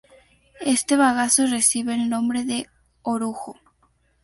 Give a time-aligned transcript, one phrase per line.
[0.61, 2.65] Este bagazo recibe el nombre de
[3.03, 3.57] orujo.